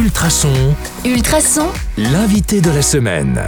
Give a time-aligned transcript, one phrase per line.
[0.00, 0.74] Ultrason,
[1.04, 1.68] Ultrason,
[1.98, 3.38] l'invité de la semaine.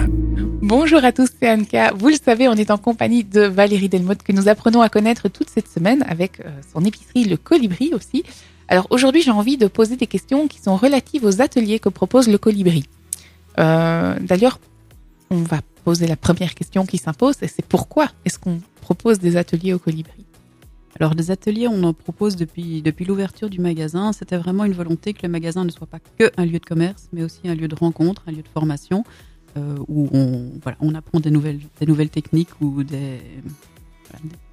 [0.61, 1.95] Bonjour à tous, c'est Anka.
[1.95, 5.31] Vous le savez, on est en compagnie de Valérie Delmotte que nous apprenons à connaître
[5.31, 8.23] toute cette semaine avec euh, son épicerie Le Colibri aussi.
[8.69, 12.29] Alors aujourd'hui, j'ai envie de poser des questions qui sont relatives aux ateliers que propose
[12.29, 12.85] Le Colibri.
[13.59, 14.61] Euh, D'ailleurs,
[15.31, 19.39] on va poser la première question qui s'impose, et c'est pourquoi est-ce qu'on propose des
[19.39, 20.22] ateliers au Colibri?
[21.01, 24.13] Alors des ateliers, on en propose depuis, depuis l'ouverture du magasin.
[24.13, 27.09] C'était vraiment une volonté que le magasin ne soit pas que un lieu de commerce,
[27.13, 29.05] mais aussi un lieu de rencontre, un lieu de formation,
[29.57, 33.21] euh, où on, voilà, on apprend des nouvelles, des nouvelles techniques ou des,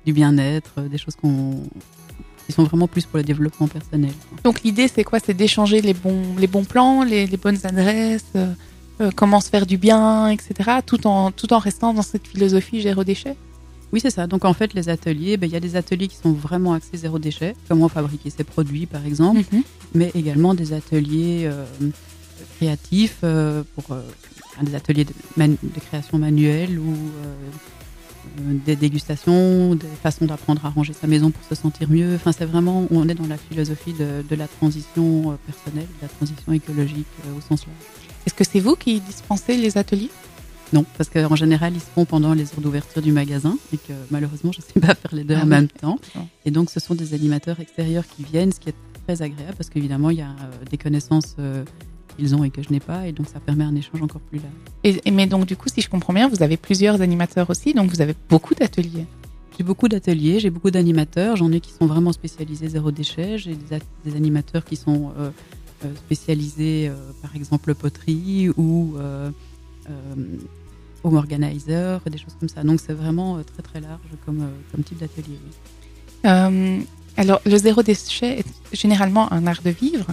[0.06, 4.14] du bien-être, des choses qui sont vraiment plus pour le développement personnel.
[4.44, 5.20] Donc l'idée, c'est quoi?
[5.20, 8.54] C'est d'échanger les bons, les bons plans, les, bonnes adresses, euh,
[9.02, 12.82] euh, comment se faire du bien, etc., tout en, tout en restant dans cette philosophie
[12.82, 13.36] zéro déchet
[13.92, 14.28] Oui, c'est ça.
[14.28, 16.98] Donc en fait, les ateliers, ben, il y a des ateliers qui sont vraiment axés
[16.98, 19.64] zéro déchet, comment fabriquer ses produits par exemple, Mhm.
[19.96, 21.66] mais également des ateliers euh,
[22.58, 24.02] créatifs euh, pour euh,
[24.62, 26.94] des ateliers de, de création manuelle ou
[28.66, 32.16] des dégustations, des façons d'apprendre à ranger sa maison pour se sentir mieux.
[32.16, 36.08] Enfin, c'est vraiment, on est dans la philosophie de, de la transition personnelle, de la
[36.10, 37.78] transition écologique au sens large.
[38.28, 40.10] Est-ce que c'est vous qui dispensez les ateliers?
[40.72, 43.94] Non, parce qu'en général, ils se font pendant les heures d'ouverture du magasin et que
[44.12, 45.50] malheureusement, je ne sais pas faire les deux Ah en oui.
[45.50, 45.98] même temps.
[46.46, 48.76] Et donc, ce sont des animateurs extérieurs qui viennent, ce qui est
[49.08, 51.64] très agréable parce qu'évidemment, il y a euh, des connaissances euh,
[52.18, 53.08] qu'ils ont et que je n'ai pas.
[53.08, 54.54] Et donc, ça permet un échange encore plus large.
[54.84, 57.74] Et, et- mais donc, du coup, si je comprends bien, vous avez plusieurs animateurs aussi,
[57.74, 59.06] donc vous avez beaucoup d'ateliers.
[59.58, 61.36] J'ai beaucoup d'ateliers, j'ai beaucoup d'animateurs.
[61.36, 63.38] J'en ai qui sont vraiment spécialisés zéro déchet.
[63.40, 65.32] J'ai des, at- des animateurs qui sont euh,
[65.96, 68.96] spécialisés, euh, par exemple, poterie ou
[71.04, 72.64] home organizer, des choses comme ça.
[72.64, 75.40] Donc, c'est vraiment euh, très très large comme, euh, type d'atelier.
[76.26, 76.80] Euh,
[77.18, 80.08] alors, le zéro déchet est généralement un art de vivre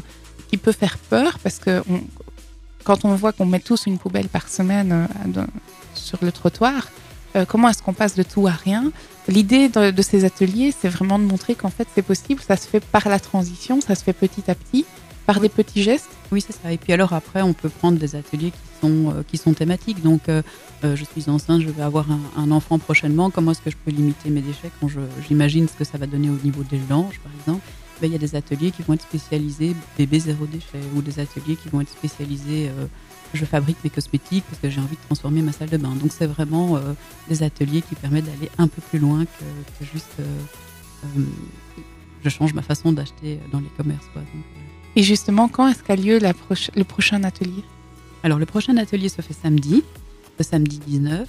[0.49, 1.83] qui peut faire peur parce que
[2.85, 5.45] quand on voit qu'on met tous une poubelle par semaine euh,
[5.95, 6.89] sur le trottoir,
[7.35, 8.93] euh, comment est-ce qu'on passe de tout à rien?
[9.29, 12.41] L'idée de ces ateliers, c'est vraiment de montrer qu'en fait, c'est possible.
[12.41, 14.85] Ça se fait par la transition, ça se fait petit à petit,
[15.27, 16.09] par des petits gestes.
[16.33, 16.73] Oui, c'est ça.
[16.73, 20.03] Et puis alors après, on peut prendre des ateliers qui sont, euh, qui sont thématiques.
[20.03, 20.43] Donc, euh,
[20.85, 22.07] euh, je suis enceinte, je vais avoir
[22.37, 23.31] un, enfant prochainement.
[23.31, 24.89] Comment est-ce que je peux limiter mes déchets quand
[25.29, 27.67] j'imagine ce que ça va donner au niveau des langes, par exemple?
[28.01, 31.19] Ben, Il y a des ateliers qui vont être spécialisés bébé zéro déchet ou des
[31.19, 32.71] ateliers qui vont être spécialisés
[33.35, 35.95] je fabrique mes cosmétiques parce que j'ai envie de transformer ma salle de bain.
[35.97, 36.79] Donc, c'est vraiment
[37.29, 40.21] des ateliers qui permettent d'aller un peu plus loin que, juste
[42.23, 44.09] je change ma façon d'acheter dans les commerces.
[44.97, 47.63] Et justement, quand est-ce qu'a lieu la proche- le prochain atelier?
[48.23, 49.83] Alors, le prochain atelier se fait samedi,
[50.39, 51.29] le samedi 19,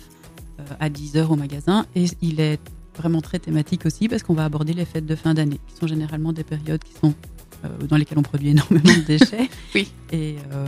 [0.59, 1.85] euh, à 10h au magasin.
[1.95, 2.59] Et il est
[2.97, 5.85] vraiment très thématique aussi parce qu'on va aborder les fêtes de fin d'année, qui sont
[5.87, 7.13] généralement des périodes qui sont,
[7.65, 9.49] euh, dans lesquelles on produit énormément de déchets.
[9.75, 9.91] Oui.
[10.11, 10.67] Et euh,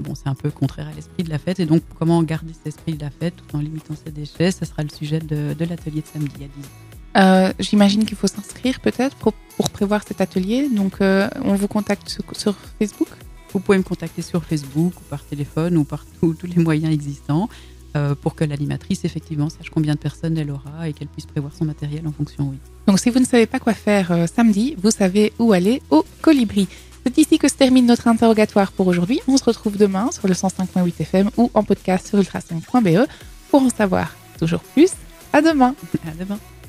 [0.00, 1.60] bon, c'est un peu contraire à l'esprit de la fête.
[1.60, 4.50] Et donc, comment garder cet esprit de la fête tout en limitant ses déchets?
[4.50, 6.66] Ce sera le sujet de, de l'atelier de samedi à 10h.
[7.16, 10.68] Euh, J'imagine qu'il faut s'inscrire peut-être pour, pour prévoir cet atelier.
[10.68, 13.08] Donc, euh, on vous contacte sur, sur Facebook.
[13.52, 16.92] Vous pouvez me contacter sur Facebook ou par téléphone ou par tous tous les moyens
[16.92, 17.48] existants
[17.96, 21.52] euh, pour que l'animatrice, effectivement, sache combien de personnes elle aura et qu'elle puisse prévoir
[21.52, 22.58] son matériel en fonction, oui.
[22.86, 26.68] Donc, si vous ne savez pas quoi faire samedi, vous savez où aller au Colibri.
[27.04, 29.20] C'est ici que se termine notre interrogatoire pour aujourd'hui.
[29.26, 33.06] On se retrouve demain sur le 105.8 FM ou en podcast sur ultrason.be
[33.50, 34.90] pour en savoir toujours plus.
[35.32, 35.74] À demain.
[36.06, 36.38] À demain.